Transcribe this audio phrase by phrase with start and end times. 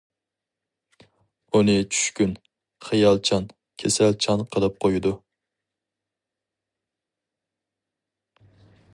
[1.57, 2.31] ئۇنى چۈشكۈن،
[2.87, 3.45] خىيالچان،
[3.83, 5.13] كېسەلچان قىلىپ قويىدۇ.